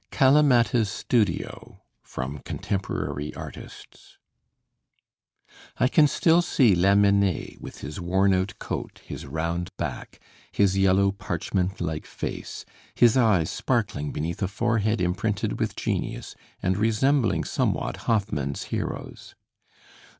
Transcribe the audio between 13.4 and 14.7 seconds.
sparkling beneath a